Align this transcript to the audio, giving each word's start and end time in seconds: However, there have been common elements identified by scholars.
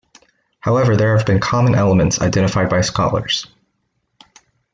However, 0.61 0.97
there 0.97 1.15
have 1.15 1.27
been 1.27 1.39
common 1.39 1.75
elements 1.75 2.21
identified 2.21 2.69
by 2.71 2.81
scholars. 2.81 3.45